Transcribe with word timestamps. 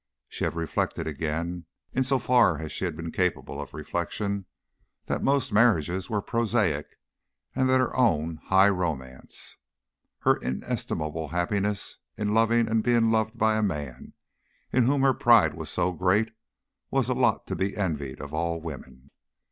She 0.27 0.45
had 0.45 0.55
reflected 0.55 1.05
again 1.05 1.67
in 1.93 2.03
so 2.03 2.17
far 2.17 2.57
as 2.57 2.71
she 2.71 2.85
had 2.85 2.95
been 2.97 3.11
capable 3.11 3.61
of 3.61 3.71
reflection 3.75 4.47
that 5.05 5.21
most 5.21 5.53
marriages 5.53 6.09
were 6.09 6.23
prosaic, 6.23 6.97
and 7.55 7.69
that 7.69 7.77
her 7.77 7.95
own 7.95 8.37
high 8.45 8.69
romance, 8.69 9.57
her 10.21 10.37
inestimable 10.37 11.27
happiness 11.27 11.97
in 12.17 12.33
loving 12.33 12.67
and 12.67 12.81
being 12.81 13.11
loved 13.11 13.37
by 13.37 13.55
a 13.57 13.61
man 13.61 14.13
in 14.73 14.85
whom 14.85 15.03
her 15.03 15.13
pride 15.13 15.53
was 15.53 15.69
so 15.69 15.91
great, 15.93 16.31
was 16.89 17.07
a 17.07 17.13
lot 17.13 17.45
to 17.45 17.55
be 17.55 17.77
envied 17.77 18.19
of 18.21 18.33
all 18.33 18.59
women. 18.59 19.11